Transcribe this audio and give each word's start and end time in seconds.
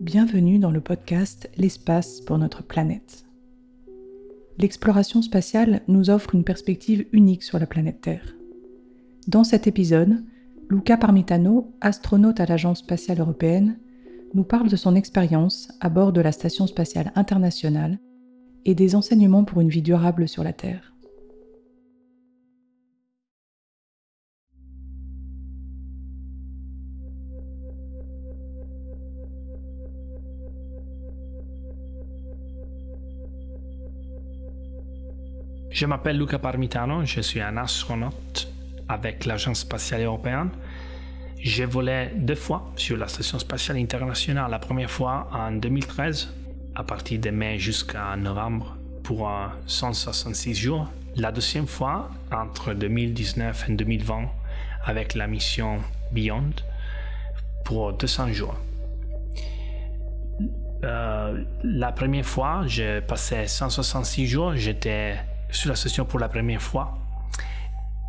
Bienvenue 0.00 0.58
dans 0.58 0.70
le 0.70 0.80
podcast 0.80 1.48
L'espace 1.56 2.20
pour 2.20 2.36
notre 2.36 2.62
planète. 2.62 3.24
L'exploration 4.58 5.22
spatiale 5.22 5.82
nous 5.88 6.10
offre 6.10 6.34
une 6.34 6.44
perspective 6.44 7.06
unique 7.12 7.42
sur 7.42 7.58
la 7.58 7.66
planète 7.66 8.00
Terre. 8.00 8.34
Dans 9.28 9.44
cet 9.44 9.66
épisode, 9.66 10.24
Luca 10.68 10.96
Parmitano, 10.96 11.72
astronaute 11.80 12.40
à 12.40 12.46
l'Agence 12.46 12.80
spatiale 12.80 13.20
européenne, 13.20 13.78
nous 14.34 14.44
parle 14.44 14.68
de 14.68 14.76
son 14.76 14.96
expérience 14.96 15.68
à 15.80 15.88
bord 15.88 16.12
de 16.12 16.20
la 16.20 16.32
Station 16.32 16.66
spatiale 16.66 17.12
internationale 17.14 17.98
et 18.64 18.74
des 18.74 18.94
enseignements 18.94 19.44
pour 19.44 19.60
une 19.60 19.68
vie 19.68 19.82
durable 19.82 20.28
sur 20.28 20.44
la 20.44 20.52
Terre. 20.52 20.91
Je 35.82 35.86
m'appelle 35.88 36.16
Luca 36.16 36.38
Parmitano, 36.38 37.04
je 37.04 37.20
suis 37.22 37.40
un 37.40 37.56
astronaute 37.56 38.48
avec 38.88 39.26
l'Agence 39.26 39.62
spatiale 39.62 40.02
européenne. 40.02 40.50
J'ai 41.40 41.64
volé 41.64 42.10
deux 42.14 42.36
fois 42.36 42.70
sur 42.76 42.96
la 42.96 43.08
Station 43.08 43.36
spatiale 43.40 43.78
internationale. 43.78 44.48
La 44.48 44.60
première 44.60 44.88
fois 44.88 45.28
en 45.32 45.50
2013, 45.50 46.32
à 46.76 46.84
partir 46.84 47.18
de 47.18 47.30
mai 47.30 47.58
jusqu'à 47.58 48.14
novembre, 48.14 48.76
pour 49.02 49.28
166 49.66 50.54
jours. 50.54 50.86
La 51.16 51.32
deuxième 51.32 51.66
fois, 51.66 52.10
entre 52.30 52.74
2019 52.74 53.68
et 53.68 53.72
2020, 53.72 54.28
avec 54.84 55.16
la 55.16 55.26
mission 55.26 55.80
Beyond, 56.12 56.52
pour 57.64 57.92
200 57.94 58.32
jours. 58.32 58.54
Euh, 60.84 61.42
la 61.64 61.90
première 61.90 62.24
fois, 62.24 62.62
j'ai 62.68 63.00
passé 63.00 63.48
166 63.48 64.26
jours, 64.28 64.54
j'étais 64.54 65.16
sur 65.52 65.68
la 65.68 65.76
station 65.76 66.04
pour 66.04 66.18
la 66.18 66.28
première 66.28 66.62
fois. 66.62 66.98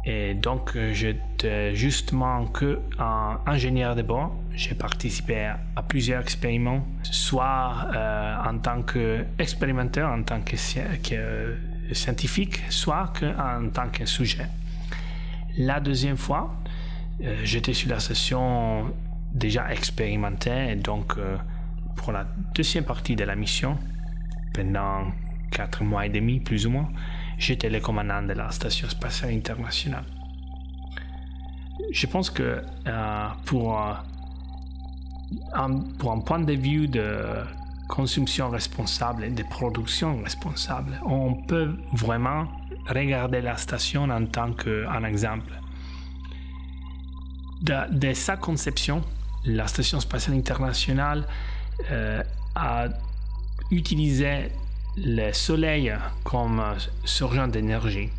Et 0.06 0.34
donc, 0.34 0.76
euh, 0.76 0.94
j'étais 0.94 1.76
justement 1.76 2.46
que 2.48 2.80
ingénieur 3.46 3.96
de 3.96 4.02
bord. 4.02 4.36
J'ai 4.54 4.76
participé 4.76 5.54
à 5.76 5.82
plusieurs 5.82 6.22
expériments, 6.22 6.86
soit 7.04 7.88
euh, 7.96 8.36
en 8.44 8.58
tant 8.58 8.82
qu'expérimentateur, 8.82 10.12
en 10.12 10.24
tant 10.24 10.42
que, 10.42 10.58
scientifique, 11.94 12.62
soit 12.70 13.14
en 13.38 13.70
tant 13.70 13.90
que 13.90 14.06
sujet. 14.06 14.48
La 15.58 15.80
deuxième 15.80 16.18
fois, 16.18 16.54
euh, 17.24 17.38
j'étais 17.44 17.74
sur 17.74 17.90
la 17.90 18.00
station 18.00 18.94
déjà 19.34 19.72
expérimentée, 19.72 20.72
et 20.72 20.76
donc 20.76 21.18
pour 21.96 22.12
la 22.12 22.28
deuxième 22.54 22.84
partie 22.84 23.16
de 23.16 23.24
la 23.24 23.36
mission, 23.36 23.78
pendant 24.54 25.12
quatre 25.50 25.84
mois 25.84 26.06
et 26.06 26.10
demi 26.10 26.40
plus 26.40 26.68
ou 26.68 26.72
moins, 26.72 26.90
j'étais 27.38 27.70
le 27.70 27.80
commandant 27.80 28.22
de 28.22 28.34
la 28.34 28.52
Station 28.52 28.90
spatiale 28.90 29.34
internationale. 29.34 30.06
Je 31.92 32.08
pense 32.08 32.30
que 32.30 32.62
euh, 32.88 33.28
pour, 33.46 33.80
euh, 33.80 33.94
un, 35.54 35.80
pour 35.98 36.12
un 36.12 36.20
point 36.20 36.40
de 36.40 36.54
vue 36.54 36.88
de 36.88 37.44
consommation 37.88 38.50
responsable 38.50 39.34
de 39.34 39.44
production 39.44 40.22
responsable, 40.24 41.00
on 41.06 41.36
peut 41.36 41.76
vraiment 41.94 42.48
regarder 42.88 43.42
la 43.42 43.58
station 43.58 44.04
en 44.10 44.26
tant 44.26 44.54
qu'un 44.54 45.04
exemple. 45.04 45.54
De, 47.62 48.14
sa 48.14 48.36
conception, 48.36 49.04
la 49.46 49.68
Station 49.68 50.00
spatiale 50.00 50.38
internationale 50.38 51.26
euh, 51.92 52.22
a 52.56 52.88
utilisé 53.72 54.50
le 54.98 55.32
soleil 55.34 55.94
comme 56.24 56.62
surgent 57.04 57.48
d'énergie. 57.48 58.10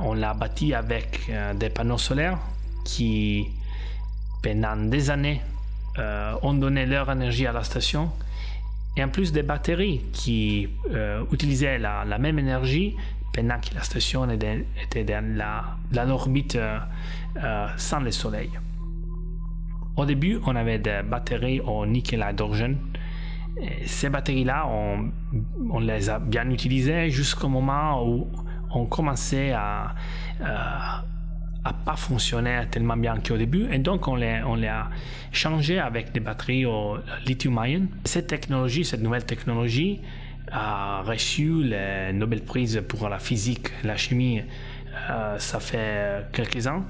On 0.00 0.14
l'a 0.14 0.34
bâti 0.34 0.72
avec 0.72 1.26
euh, 1.28 1.52
des 1.54 1.68
panneaux 1.68 1.98
solaires 1.98 2.38
qui, 2.84 3.48
pendant 4.42 4.76
des 4.76 5.10
années, 5.10 5.40
euh, 5.98 6.34
ont 6.42 6.54
donné 6.54 6.86
leur 6.86 7.10
énergie 7.10 7.46
à 7.46 7.52
la 7.52 7.64
station. 7.64 8.10
Et 8.96 9.02
en 9.02 9.08
plus 9.08 9.32
des 9.32 9.42
batteries 9.42 10.02
qui 10.12 10.68
euh, 10.92 11.24
utilisaient 11.32 11.78
la, 11.78 12.04
même 12.18 12.38
énergie 12.38 12.96
pendant 13.32 13.58
que 13.58 13.74
la 13.74 13.82
station 13.82 14.28
était, 14.30 15.04
dans 15.04 15.24
l'orbite 15.92 16.56
sans 17.76 18.00
le 18.00 18.12
soleil. 18.12 18.50
Au 19.96 20.04
début, 20.06 20.38
on 20.46 20.54
avait 20.54 20.78
des 20.78 21.00
batteries 21.04 21.60
au 21.60 21.84
nickel 21.84 22.24
hydrogène 22.28 22.78
ces 23.86 24.08
batteries-là, 24.08 24.66
on, 24.66 25.78
les 25.80 26.10
a 26.10 26.18
bien 26.18 26.48
utilisées 26.50 27.10
jusqu'au 27.10 27.48
moment 27.48 28.04
où 28.06 28.28
on 28.70 28.86
commençait 28.86 29.52
à, 29.52 29.94
ne 30.40 30.46
euh, 30.46 31.72
pas 31.84 31.96
fonctionner 31.96 32.62
tellement 32.70 32.96
bien 32.96 33.18
qu'au 33.20 33.36
début. 33.36 33.68
Et 33.72 33.78
donc, 33.78 34.08
on 34.08 34.16
les, 34.16 34.42
on 34.44 34.56
les 34.56 34.68
a 34.68 34.90
changées 35.32 35.78
avec 35.78 36.12
des 36.12 36.20
batteries 36.20 36.66
au 36.66 36.98
lithium-ion. 37.26 37.86
Cette 38.04 38.26
technologie, 38.26 38.84
cette 38.84 39.02
nouvelle 39.02 39.24
technologie, 39.24 40.00
a 40.50 41.02
reçu 41.02 41.62
le 41.64 42.12
Nobel 42.12 42.42
Prize 42.42 42.82
pour 42.86 43.08
la 43.08 43.18
physique, 43.18 43.68
la 43.82 43.96
chimie, 43.96 44.42
euh, 45.10 45.38
ça 45.38 45.58
fait 45.58 46.26
quelques 46.32 46.66
ans. 46.66 46.84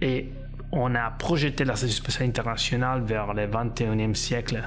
Et 0.00 0.30
on 0.72 0.94
a 0.94 1.10
projeté 1.10 1.64
la 1.64 1.76
spatiale 1.76 2.28
internationale 2.28 3.02
vers 3.02 3.34
le 3.34 3.46
21e 3.46 4.14
siècle 4.14 4.62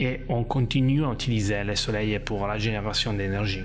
et 0.00 0.20
on 0.28 0.44
continue 0.44 1.04
à 1.04 1.12
utiliser 1.12 1.64
le 1.64 1.74
soleil 1.76 2.18
pour 2.18 2.46
la 2.46 2.58
génération 2.58 3.12
d'énergie. 3.12 3.64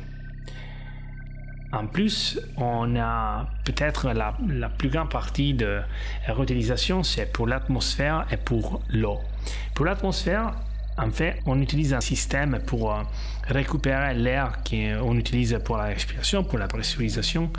En 1.74 1.88
plus, 1.88 2.40
on 2.58 2.96
a 2.98 3.48
peut-être 3.66 4.12
la, 4.12 4.36
plus 4.78 4.90
grande 4.90 5.10
partie 5.10 5.56
de 5.56 5.82
réutilisation, 6.28 7.02
c'est 7.02 7.32
pour 7.32 7.48
l'atmosphère 7.48 8.28
et 8.32 8.38
pour 8.38 8.84
l'eau. 8.90 9.20
Pour 9.74 9.86
l'atmosphère, 9.86 10.54
en 11.00 11.10
fait, 11.10 11.40
on 11.48 11.60
utilise 11.60 11.96
un 11.96 12.02
système 12.02 12.60
pour 12.68 12.94
euh, 12.94 13.02
récupérer 13.48 14.14
l'air 14.14 14.60
qu'on 14.64 15.18
utilise 15.18 15.60
pour 15.66 15.78
la 15.78 15.86
respiration, 15.86 16.44
pour 16.44 16.60
la 16.60 16.68
pressurisation, 16.68 17.52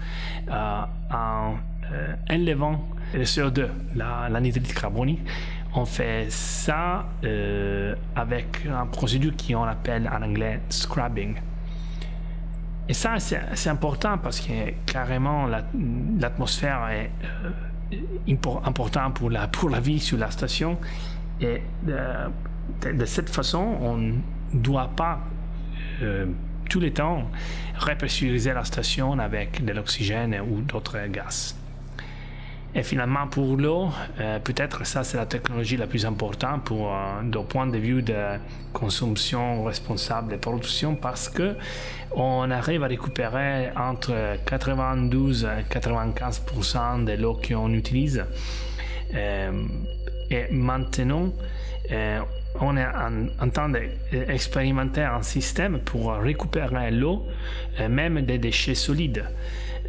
euh, 0.48 0.82
en 1.10 1.56
euh, 1.92 2.14
le 3.14 3.24
CO2, 3.24 3.68
la, 3.96 4.28
la 4.30 4.40
nitrite 4.40 4.72
carbonique, 4.72 5.20
on 5.74 5.84
fait 5.84 6.26
ça 6.30 7.06
euh, 7.24 7.94
avec 8.14 8.66
un 8.66 8.86
procédure 8.86 9.32
qu'on 9.36 9.64
appelle 9.64 10.08
en 10.08 10.22
anglais 10.22 10.60
scrubbing. 10.68 11.36
Et 12.88 12.94
ça, 12.94 13.16
c'est 13.18 13.70
important 13.70 14.18
parce 14.18 14.40
que 14.40 14.70
carrément 14.86 15.46
l'atmosphère 16.18 16.88
est 16.90 17.10
euh, 18.28 18.50
importante 18.64 19.14
pour 19.14 19.30
la, 19.30 19.48
pour 19.48 19.70
la 19.70 19.80
vie 19.80 19.98
sur 19.98 20.18
la 20.18 20.30
station. 20.30 20.78
Et 21.40 21.62
euh, 21.88 22.28
de, 22.82 23.04
cette 23.06 23.30
façon, 23.30 23.76
on 23.80 23.96
ne 23.96 24.18
doit 24.52 24.90
pas 24.94 25.20
tous 26.68 26.80
les 26.80 26.92
temps 26.92 27.30
repressuriser 27.78 28.52
la 28.52 28.64
station 28.64 29.18
avec 29.18 29.64
de 29.64 29.72
l'oxygène 29.72 30.38
ou 30.40 30.60
d'autres 30.60 31.06
gaz. 31.06 31.56
Et 32.76 32.82
finalement, 32.82 33.28
pour 33.28 33.56
l'eau, 33.56 33.88
euh, 34.18 34.40
peut-être 34.40 34.84
ça, 34.84 35.04
c'est 35.04 35.16
la 35.16 35.26
technologie 35.26 35.76
la 35.76 35.86
plus 35.86 36.04
importante 36.06 36.64
pour, 36.64 36.92
euh, 36.92 37.42
point 37.48 37.68
de 37.68 37.78
vue 37.78 38.02
de 38.02 38.38
consommation 38.72 39.62
responsable 39.62 40.34
et 40.34 40.38
production 40.38 40.96
parce 40.96 41.28
que 41.28 41.56
on 42.16 42.50
arrive 42.50 42.82
à 42.82 42.88
récupérer 42.88 43.70
entre 43.76 44.36
92 44.44 45.44
et 45.44 45.72
95% 45.72 47.04
de 47.04 47.12
l'eau 47.12 47.40
qu'on 47.46 47.72
utilise. 47.72 48.24
Euh, 49.14 49.52
et 50.30 50.46
maintenant, 50.50 51.32
euh, 51.90 52.20
on 52.64 52.76
est 52.76 52.86
en, 53.40 53.48
train 53.50 53.68
d'expérimenter 53.68 55.02
un 55.02 55.22
système 55.22 55.80
pour 55.80 56.12
récupérer 56.14 56.90
l'eau, 56.90 57.26
même 57.88 58.22
des 58.22 58.38
déchets 58.38 58.74
solides. 58.74 59.24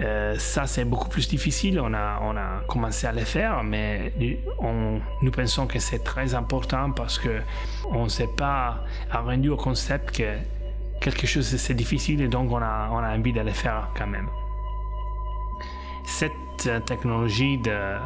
Euh, 0.01 0.36
ça, 0.38 0.68
c'est 0.68 0.86
beaucoup 0.86 1.10
plus 1.10 1.27
difficile. 1.27 1.80
On 1.80 1.94
a, 1.94 2.19
on 2.22 2.36
a 2.36 2.63
commencé 2.68 3.07
à 3.07 3.13
le 3.13 3.22
faire, 3.22 3.63
mais 3.63 4.12
on, 4.60 5.00
nous 5.22 5.31
pensons 5.31 5.68
que 5.68 5.80
c'est 5.80 6.04
très 6.04 6.36
important 6.36 6.92
parce 6.92 7.18
que 7.18 7.42
on 7.92 8.06
ne 8.06 8.10
s'est 8.10 8.30
pas 8.38 8.83
rendu 9.12 9.50
au 9.50 9.57
concept 9.57 10.18
que 10.18 10.33
quelque 11.00 11.27
chose 11.27 11.45
c'est 11.45 11.74
difficile 11.74 12.22
et 12.22 12.27
donc 12.27 12.51
on 12.51 12.62
a, 12.62 12.89
on 12.92 12.98
a 12.98 13.16
envie 13.16 13.33
de 13.33 13.42
le 13.42 13.51
faire 13.51 13.89
quand 13.98 14.07
même. 14.07 14.27
Cette 16.05 16.85
technologie 16.85 17.57
de, 17.57 17.97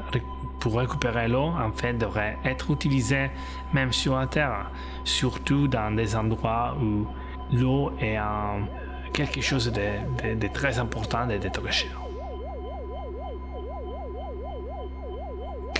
pour 0.59 0.77
récupérer 0.77 1.27
l'eau, 1.27 1.53
en 1.57 1.71
fait, 1.71 1.93
devrait 1.93 2.37
être 2.43 2.71
utilisée 2.71 3.29
même 3.73 3.93
sur 3.93 4.17
la 4.17 4.27
Terre, 4.27 4.71
surtout 5.03 5.67
dans 5.67 5.95
des 5.95 6.15
endroits 6.15 6.75
où 6.81 7.07
l'eau 7.51 7.91
est 7.99 8.19
en 8.19 8.61
quelque 9.13 9.41
chose 9.41 9.71
de, 9.71 10.47
très 10.47 10.79
important 10.79 11.29
et 11.29 11.39
de 11.39 11.49
très 11.49 11.71
cher. 11.71 11.91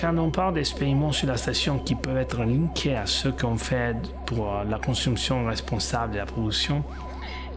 quand 0.00 0.16
on 0.16 0.30
parle 0.30 0.54
d'expériments 0.54 1.12
sur 1.12 1.28
la 1.28 1.36
station 1.36 1.78
qui 1.78 1.94
peuvent 1.94 2.16
être 2.16 2.42
linkés 2.42 2.96
à 2.96 3.04
ceux 3.04 3.32
qu'on 3.32 3.58
fait 3.58 3.94
pour 4.24 4.50
la 4.66 4.78
consommation 4.78 5.44
responsable 5.44 6.14
de 6.14 6.18
la 6.18 6.24
production, 6.24 6.82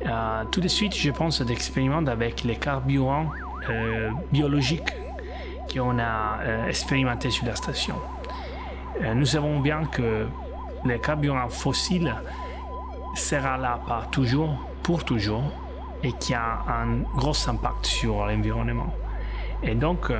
euh, 0.05 0.43
tout 0.51 0.59
de 0.59 0.67
suite, 0.67 0.93
je 0.93 1.09
pense 1.11 1.41
d'expériments 1.41 2.05
avec 2.05 2.43
les 2.43 2.57
carburants 2.57 3.29
euh, 3.69 4.09
biologiques 4.31 4.93
qu'on 5.71 5.99
a 5.99 6.39
euh, 6.41 6.67
expérimentés 6.67 7.29
sur 7.29 7.45
la 7.45 7.55
station. 7.55 7.95
nous 9.15 9.25
savons 9.25 9.59
bien 9.59 9.85
que 9.85 10.27
les 10.85 10.99
carburants 10.99 11.49
fossiles 11.49 12.13
sera 13.15 13.57
là 13.57 13.79
par 13.87 14.09
toujours, 14.09 14.55
pour 14.83 15.03
toujours, 15.03 15.43
et 16.03 16.11
qui 16.13 16.33
a 16.33 16.63
un 16.67 17.01
gros 17.15 17.49
impact 17.49 17.85
sur 17.85 18.25
l'environnement. 18.25 18.93
Et 19.63 19.75
donc, 19.75 20.11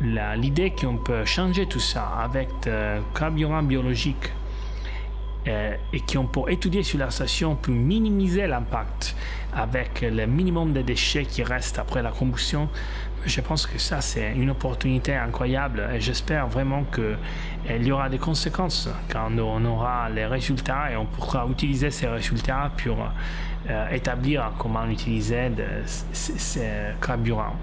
l'idée 0.00 0.70
qu'on 0.70 0.98
peut 0.98 1.24
changer 1.24 1.66
tout 1.66 1.80
ça 1.80 2.04
avec 2.22 2.48
des 2.62 3.00
carburants 3.14 3.62
biologiques 3.62 4.30
euh, 5.48 5.74
et 5.92 6.00
qu'on 6.00 6.26
peut 6.26 6.50
étudier 6.50 6.82
sur 6.82 6.98
la 6.98 7.10
station 7.10 7.56
pour 7.56 7.74
minimiser 7.74 8.46
l'impact 8.46 9.16
avec 9.52 10.00
le 10.02 10.26
minimum 10.26 10.72
de 10.72 10.82
déchets 10.82 11.24
qui 11.24 11.42
restent 11.42 11.78
après 11.78 12.02
la 12.02 12.10
combustion, 12.10 12.68
je 13.26 13.40
pense 13.40 13.66
que 13.66 13.78
ça 13.78 14.00
c'est 14.00 14.32
une 14.32 14.50
opportunité 14.50 15.14
incroyable 15.14 15.88
et 15.94 16.00
j'espère 16.00 16.46
vraiment 16.48 16.84
qu'il 16.84 17.86
y 17.86 17.92
aura 17.92 18.08
des 18.08 18.18
conséquences 18.18 18.88
quand 19.10 19.30
on 19.38 19.64
aura 19.64 20.08
les 20.10 20.26
résultats 20.26 20.90
et 20.92 20.96
on 20.96 21.06
pourra 21.06 21.46
utiliser 21.50 21.90
ces 21.90 22.08
résultats 22.08 22.70
pour 22.82 22.98
euh, 23.70 23.88
établir 23.90 24.52
comment 24.58 24.86
utiliser 24.86 25.50
ces 25.84 26.94
carburants. 27.04 27.56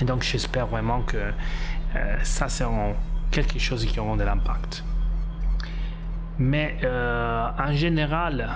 Et 0.00 0.04
donc 0.04 0.22
j'espère 0.22 0.66
vraiment 0.66 1.02
que 1.02 1.16
euh, 1.16 2.16
ça 2.22 2.48
sera 2.48 2.92
quelque 3.30 3.58
chose 3.58 3.84
qui 3.84 3.98
aura 3.98 4.16
de 4.16 4.24
l'impact. 4.24 4.84
Mais 6.38 6.76
euh, 6.84 7.48
en 7.58 7.72
général, 7.72 8.48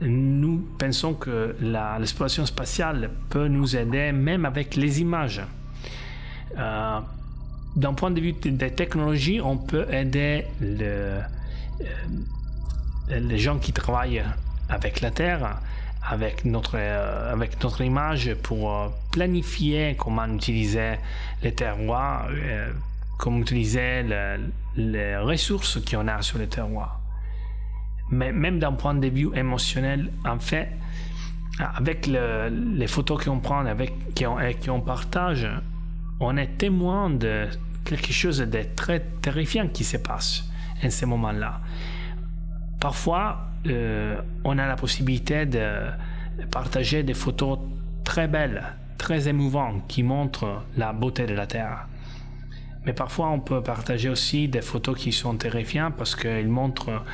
nous 0.00 0.66
pensons 0.78 1.14
que 1.14 1.54
l'exploration 1.60 2.46
spatiale 2.46 3.10
peut 3.28 3.48
nous 3.48 3.76
aider 3.76 4.12
même 4.12 4.44
avec 4.44 4.76
les 4.76 5.00
images. 5.00 5.42
Euh, 6.58 7.00
d'un 7.76 7.94
point 7.94 8.10
de 8.10 8.20
vue 8.20 8.32
des 8.32 8.72
technologies, 8.72 9.40
on 9.40 9.56
peut 9.56 9.86
aider 9.92 10.46
le, 10.60 11.20
les 13.08 13.38
gens 13.38 13.58
qui 13.58 13.72
travaillent 13.72 14.24
avec 14.68 15.00
la 15.00 15.10
Terre 15.10 15.60
avec 16.08 16.44
notre, 16.44 16.76
euh, 16.76 17.32
avec 17.32 17.62
notre 17.62 17.82
image 17.82 18.34
pour 18.42 18.70
euh, 18.70 18.88
planifier 19.12 19.96
comment 19.98 20.26
utiliser 20.26 20.94
les 21.42 21.54
terroirs, 21.54 22.28
euh, 22.30 22.72
comment 23.18 23.38
utiliser 23.38 24.04
les 24.76 25.16
ressources 25.18 25.78
qu'on 25.84 26.08
a 26.08 26.22
sur 26.22 26.38
les 26.38 26.48
terroirs. 26.48 26.99
Mais 28.10 28.32
même 28.32 28.58
d'un 28.58 28.72
point 28.72 28.94
de 28.94 29.08
vue 29.08 29.30
émotionnel, 29.34 30.10
en 30.24 30.38
fait, 30.38 30.68
avec 31.58 32.06
les 32.06 32.86
photos 32.86 33.24
qu'on 33.24 33.38
prend 33.38 33.64
avec, 33.66 33.92
qu'on 34.64 34.80
partage, 34.80 35.48
on 36.18 36.36
est 36.36 36.58
témoin 36.58 37.10
de 37.10 37.46
quelque 37.84 38.12
chose 38.12 38.38
de 38.38 38.62
très 38.76 39.00
terrifiant 39.22 39.68
qui 39.68 39.84
se 39.84 39.96
passe 39.96 40.44
en 40.84 40.90
ce 40.90 41.06
moment-là. 41.06 41.60
Parfois, 42.78 43.50
euh, 43.66 44.20
on 44.44 44.58
a 44.58 44.66
la 44.66 44.76
possibilité 44.76 45.44
de 45.46 45.66
partager 46.50 47.02
des 47.02 47.14
photos 47.14 47.58
très 48.04 48.28
belles, 48.28 48.62
très 48.96 49.28
émouvantes, 49.28 49.86
qui 49.86 50.02
montrent 50.02 50.62
la 50.76 50.92
beauté 50.92 51.26
de 51.26 51.34
la 51.34 51.46
Terre. 51.46 51.86
Mais 52.84 52.92
parfois, 52.94 53.28
on 53.28 53.40
peut 53.40 53.62
partager 53.62 54.08
aussi 54.08 54.48
des 54.48 54.62
photos 54.62 54.98
qui 54.98 55.12
sont 55.12 55.36
terrifiantes 55.36 55.94
parce 55.96 56.16
qu'elles 56.16 56.48
montrent 56.48 57.04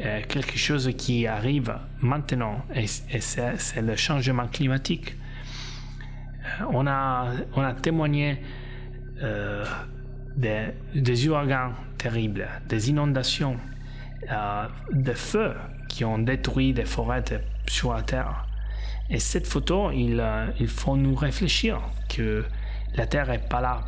euh, 0.00 0.20
quelque 0.28 0.56
chose 0.56 0.90
qui 0.96 1.26
arrive 1.26 1.74
maintenant, 2.00 2.64
et, 2.74 2.86
c'est 2.86 3.82
le 3.82 3.96
changement 3.96 4.46
climatique. 4.46 5.16
Euh, 6.60 6.64
on, 6.70 6.86
a, 6.86 7.32
on 7.54 7.62
a 7.62 7.74
témoigné 7.74 8.40
des, 10.36 10.66
des 10.94 11.28
ouragans 11.28 11.72
terribles, 11.96 12.46
des 12.68 12.90
inondations, 12.90 13.56
des 14.92 15.14
feux 15.14 15.54
qui 15.88 16.04
ont 16.04 16.18
détruit 16.18 16.74
des 16.74 16.84
forêts 16.84 17.24
sur 17.66 17.94
la 17.94 18.02
Terre. 18.02 18.46
Et 19.08 19.18
cette 19.20 19.46
photo, 19.46 19.90
il, 19.92 20.18
euh, 20.20 20.46
il 20.58 20.68
faut 20.68 20.96
nous 20.96 21.14
réfléchir 21.14 21.80
que 22.08 22.44
la 22.94 23.06
Terre 23.06 23.28
n'est 23.28 23.38
pas 23.38 23.60
là 23.60 23.84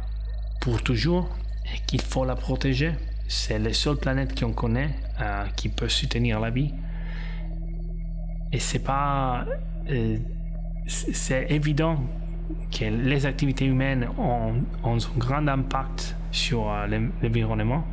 pour 0.61 0.83
toujours 0.83 1.29
et 1.67 1.79
qu'il 1.87 2.01
faut 2.01 2.25
la 2.25 2.37
protéger. 2.37 2.93
C'est 3.29 3.59
la 3.59 3.73
seule 3.73 3.97
planète 3.97 4.39
qu'on 4.39 4.53
connaît 4.53 4.91
euh, 5.21 5.45
qui 5.57 5.69
peut 5.69 5.89
soutenir 5.89 6.41
la 6.41 6.51
vie. 6.51 6.73
Et 8.53 8.59
c'est 8.59 8.79
pas. 8.79 9.45
Euh, 9.91 10.19
c'est 10.87 11.51
évident 11.51 12.03
que 12.71 12.85
les 12.85 13.27
activités 13.27 13.67
humaines 13.67 14.09
ont, 14.19 14.55
un 14.85 15.19
grand 15.19 15.47
impact 15.47 16.17
sur 16.31 16.73
l'environnement 17.23 17.85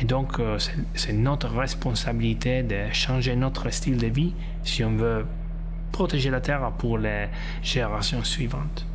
et 0.00 0.04
donc, 0.04 0.38
euh, 0.38 0.58
c'est 0.94 1.12
notre 1.12 1.48
responsabilité 1.48 2.62
de 2.62 2.92
changer 2.92 3.34
notre 3.34 3.68
style 3.70 3.98
de 3.98 4.06
vie 4.06 4.32
si 4.62 4.84
on 4.84 4.94
veut 4.94 5.26
protéger 5.90 6.30
la 6.30 6.40
Terre 6.40 6.70
pour 6.78 6.98
les 6.98 7.26
générations 7.62 8.22
suivantes. 8.22 8.86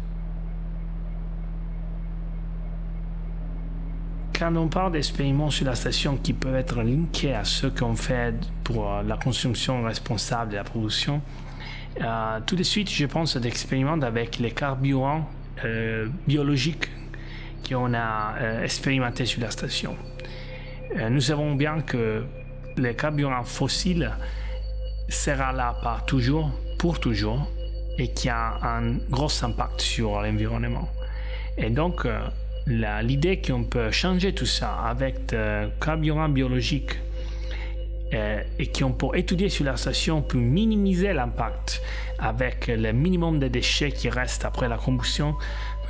Quand 4.38 4.56
on 4.56 4.68
parle 4.68 4.94
d'expériments 4.94 5.50
sur 5.50 5.66
la 5.66 5.76
station 5.76 6.18
qui 6.18 6.34
peuvent 6.34 6.56
être 6.56 6.82
linkés 6.82 7.34
à 7.34 7.44
ceux 7.44 7.70
qu'on 7.70 7.96
fait 7.96 8.34
pour 8.64 8.92
euh, 8.92 9.04
la 9.04 9.18
consommation 9.18 9.84
responsable 9.84 10.52
de 10.52 10.56
la 10.58 10.64
production, 10.64 11.22
euh, 12.02 12.40
tout 12.46 12.56
de 12.56 12.64
suite, 12.64 12.90
je 12.90 13.06
pense 13.06 13.38
d'expériments 13.38 14.02
avec 14.02 14.40
les 14.40 14.52
carburants 14.52 15.30
biologiques 16.28 16.90
qu'on 17.70 17.94
a 17.94 18.64
expérimentés 18.64 19.26
sur 19.26 19.40
la 19.40 19.52
station. 19.52 19.96
Euh, 20.96 21.10
nous 21.10 21.22
savons 21.22 21.56
bien 21.56 21.82
que 21.82 22.24
le 22.78 22.94
carburant 22.94 23.44
fossile 23.44 24.12
sera 25.10 25.52
là 25.52 25.76
par 25.82 26.06
toujours, 26.06 26.52
pour 26.78 27.00
toujours, 27.00 27.48
et 27.98 28.12
qui 28.14 28.30
a 28.30 28.60
un 28.62 28.98
gros 29.10 29.44
impact 29.44 29.82
sur 29.82 30.22
l'environnement. 30.22 30.88
Et 31.58 31.70
donc, 31.70 32.06
euh, 32.06 32.20
l'idée 32.68 33.42
qu'on 33.42 33.64
peut 33.64 33.92
changer 33.92 34.34
tout 34.34 34.46
ça 34.46 34.74
avec 34.86 35.28
des 35.28 35.68
carburants 35.82 36.30
biologiques 36.30 37.00
euh, 38.14 38.44
et 38.60 38.68
qu'on 38.68 38.92
peut 38.92 39.18
étudier 39.18 39.50
sur 39.50 39.66
la 39.66 39.76
station 39.76 40.22
pour 40.22 40.40
minimiser 40.40 41.14
l'impact 41.14 41.82
avec 42.20 42.68
le 42.68 42.92
minimum 42.92 43.40
de 43.40 43.48
déchets 43.48 43.92
qui 43.92 44.10
restent 44.10 44.46
après 44.46 44.70
la 44.70 44.78
combustion, 44.78 45.36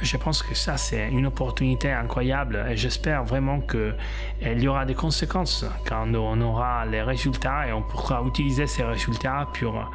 je 0.02 0.18
pense 0.18 0.42
que 0.42 0.56
ça, 0.56 0.78
c'est 0.78 1.10
une 1.10 1.26
opportunité 1.26 1.92
incroyable 1.92 2.66
et 2.70 2.78
j'espère 2.78 3.24
vraiment 3.24 3.62
qu'il 3.62 4.62
y 4.62 4.68
aura 4.68 4.86
des 4.86 4.96
conséquences 4.96 5.66
quand 5.88 6.08
on 6.16 6.40
aura 6.42 6.86
les 6.86 7.02
résultats 7.02 7.68
et 7.68 7.74
on 7.74 7.82
pourra 7.82 8.24
utiliser 8.26 8.68
ces 8.68 8.84
résultats 8.84 9.48
pour 9.60 9.92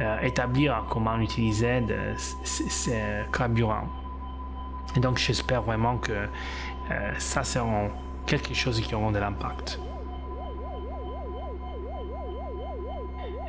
euh, 0.00 0.20
établir 0.20 0.84
comment 0.88 1.18
utiliser 1.18 1.82
ces 2.44 3.24
carburants. 3.32 3.88
Et 4.96 5.00
donc, 5.00 5.18
j'espère 5.18 5.62
vraiment 5.62 5.98
que 5.98 6.12
euh, 6.12 7.12
ça 7.18 7.44
sera 7.44 7.88
quelque 8.26 8.54
chose 8.54 8.80
qui 8.80 8.94
aura 8.94 9.12
de 9.12 9.18
l'impact. 9.18 9.80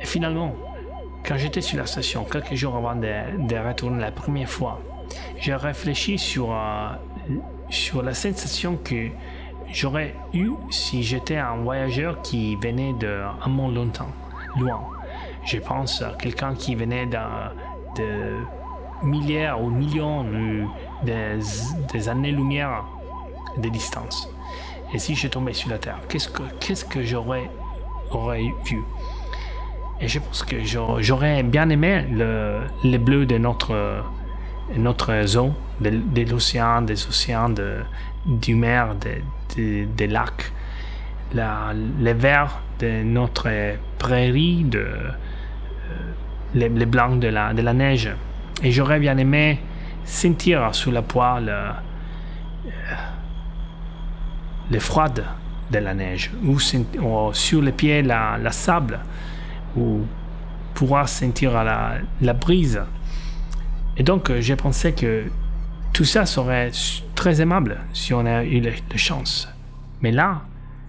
Et 0.00 0.06
finalement, 0.06 0.54
quand 1.24 1.36
j'étais 1.36 1.60
sur 1.60 1.78
la 1.78 1.86
station, 1.86 2.24
quelques 2.24 2.54
jours 2.54 2.76
avant 2.76 2.94
de, 2.94 3.68
retourner 3.68 4.00
la 4.00 4.12
première 4.12 4.48
fois, 4.48 4.80
j'ai 5.38 5.54
réfléchi 5.54 6.18
sur, 6.18 6.52
euh, 6.52 6.90
sur 7.68 8.02
la 8.02 8.14
sensation 8.14 8.76
que 8.76 9.08
j'aurais 9.72 10.14
eue 10.32 10.52
si 10.70 11.02
j'étais 11.02 11.36
un 11.36 11.56
voyageur 11.56 12.22
qui 12.22 12.56
venait 12.56 12.94
d'un 12.94 13.34
monde 13.48 13.74
longtemps, 13.74 14.10
loin. 14.58 14.82
Je 15.44 15.58
pense 15.58 16.02
à 16.02 16.14
quelqu'un 16.18 16.54
qui 16.54 16.74
venait 16.74 17.06
de 17.06 17.18
milliers 19.02 19.50
ou 19.60 19.68
millions 19.70 20.24
de, 20.24 20.64
des, 21.92 22.08
années-lumière 22.08 22.84
de 23.56 23.68
distance. 23.68 24.28
Et 24.92 24.98
si 24.98 25.14
je 25.14 25.28
tombais 25.28 25.52
sur 25.52 25.70
la 25.70 25.78
Terre, 25.78 25.98
qu'est-ce 26.08 26.28
que, 26.28 26.42
qu'est-ce 26.58 26.84
que 26.84 27.02
j'aurais 27.02 27.50
aurais 28.10 28.52
vu? 28.64 28.82
Et 30.00 30.08
je 30.08 30.18
pense 30.18 30.42
que 30.42 30.56
j'aurais 30.64 31.42
bien 31.42 31.68
aimé 31.68 32.06
le, 32.10 32.60
le 32.84 32.98
bleu 32.98 33.26
de 33.26 33.38
notre 33.38 34.02
notre 34.76 35.26
zone 35.26 35.54
de, 35.80 36.30
l'océan, 36.30 36.82
des 36.82 37.06
océans, 37.06 37.48
de, 37.48 37.78
du 38.24 38.54
mer, 38.54 38.94
des 39.56 40.06
lacs, 40.06 40.52
la, 41.34 41.72
les 41.98 42.12
verts 42.12 42.60
de 42.78 43.02
notre 43.02 43.48
prairie, 43.98 44.64
de, 44.64 44.78
euh, 44.78 45.08
les, 46.54 46.68
blancs 46.68 47.20
de 47.20 47.28
la, 47.28 47.52
de 47.52 47.62
la 47.62 47.72
neige. 47.72 48.10
Et 48.62 48.72
j'aurais 48.72 49.00
bien 49.00 49.16
aimé 49.16 49.58
sentir 50.04 50.74
sous 50.74 50.90
la 50.90 51.02
poêle 51.02 51.48
euh, 51.48 51.72
les 54.70 54.80
froides 54.80 55.24
de 55.70 55.78
la 55.78 55.94
neige, 55.94 56.30
ou, 56.44 56.58
sur 57.32 57.62
les 57.62 57.72
pieds 57.72 58.02
la, 58.02 58.50
sable, 58.50 59.00
ou 59.76 60.00
pouvoir 60.74 61.08
sentir 61.08 61.52
la, 61.62 62.32
brise. 62.34 62.82
Et 63.96 64.02
donc 64.02 64.32
j'ai 64.40 64.56
pensé 64.56 64.92
que 64.92 65.24
tout 65.92 66.04
ça 66.04 66.26
serait 66.26 66.70
très 67.14 67.40
aimable 67.40 67.78
si 67.92 68.14
on 68.14 68.26
a 68.26 68.44
eu 68.44 68.60
la 68.60 68.96
chance. 68.96 69.48
Mais 70.02 70.10
là, 70.10 70.42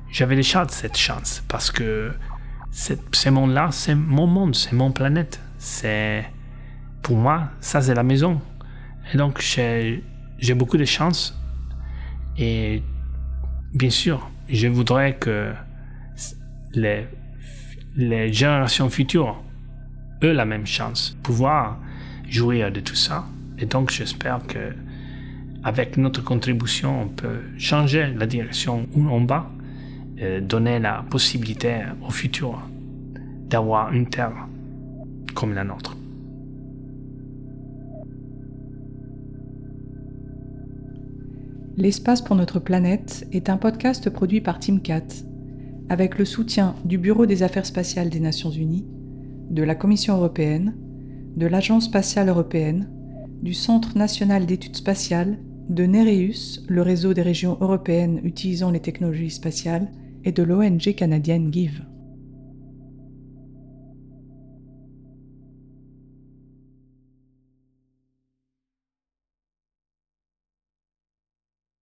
j'avais 0.09 0.35
déjà 0.35 0.65
cette 0.69 0.97
chance 0.97 1.43
parce 1.47 1.71
que 1.71 2.11
ce 2.71 3.29
monde-là, 3.29 3.69
c'est 3.71 3.95
mon 3.95 4.27
monde, 4.27 4.55
c'est 4.55 4.73
mon 4.73 4.91
planète. 4.91 5.41
C'est 5.57 6.25
pour 7.01 7.17
moi, 7.17 7.49
ça 7.59 7.81
c'est 7.81 7.95
la 7.95 8.03
maison. 8.03 8.41
Et 9.13 9.17
donc 9.17 9.39
j'ai 9.41 10.53
beaucoup 10.55 10.77
de 10.77 10.85
chance. 10.85 11.37
Et 12.37 12.83
bien 13.73 13.89
sûr, 13.89 14.29
je 14.49 14.67
voudrais 14.67 15.15
que 15.15 15.53
les, 16.73 17.07
générations 17.95 18.89
futures 18.89 19.41
aient 20.21 20.33
la 20.33 20.45
même 20.45 20.65
chance, 20.65 21.17
pouvoir 21.23 21.79
jouir 22.29 22.71
de 22.71 22.79
tout 22.79 22.95
ça. 22.95 23.25
Et 23.57 23.65
donc 23.65 23.91
j'espère 23.91 24.39
que 24.47 24.73
avec 25.63 25.97
notre 25.97 26.23
contribution, 26.23 27.03
on 27.03 27.07
peut 27.07 27.41
changer 27.57 28.13
la 28.15 28.25
direction 28.25 28.87
où 28.93 29.07
on 29.09 29.25
va, 29.25 29.49
et 30.17 30.41
donner 30.41 30.79
la 30.79 31.03
possibilité 31.09 31.81
au 32.05 32.11
futur 32.11 32.59
d'avoir 33.49 33.91
une 33.91 34.07
terre 34.07 34.47
comme 35.33 35.53
la 35.53 35.63
nôtre. 35.63 35.95
L'espace 41.77 42.21
pour 42.21 42.35
notre 42.35 42.59
planète 42.59 43.25
est 43.31 43.49
un 43.49 43.57
podcast 43.57 44.09
produit 44.09 44.41
par 44.41 44.59
TeamCat 44.59 45.23
avec 45.89 46.17
le 46.17 46.25
soutien 46.25 46.75
du 46.85 46.97
Bureau 46.97 47.25
des 47.25 47.43
Affaires 47.43 47.65
spatiales 47.65 48.09
des 48.09 48.19
Nations 48.19 48.49
Unies, 48.49 48.85
de 49.49 49.63
la 49.63 49.75
Commission 49.75 50.15
européenne, 50.15 50.75
de 51.35 51.47
l'Agence 51.47 51.85
spatiale 51.85 52.29
européenne, 52.29 52.89
du 53.41 53.53
Centre 53.53 53.97
national 53.97 54.45
d'études 54.45 54.75
spatiales 54.75 55.39
de 55.69 55.85
Nereus, 55.85 56.63
le 56.67 56.81
réseau 56.81 57.13
des 57.13 57.21
régions 57.21 57.57
européennes 57.61 58.19
utilisant 58.23 58.71
les 58.71 58.81
technologies 58.81 59.31
spatiales, 59.31 59.91
et 60.23 60.31
de 60.31 60.43
l'ONG 60.43 60.93
canadienne 60.95 61.51
GIVE. 61.51 61.81